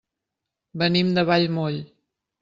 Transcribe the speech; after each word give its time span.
Venim 0.83 1.11
de 1.17 1.23
Vallmoll. 1.31 1.77